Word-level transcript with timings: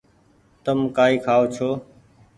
تم 0.63 0.77
ڪآئي 0.95 1.15
کآئو 1.25 1.45
ڇو۔ 1.55 1.69